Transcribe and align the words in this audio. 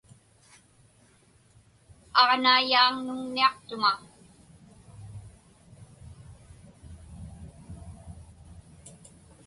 Aġnaiyaaŋnugniaqtuŋa. 2.21 3.93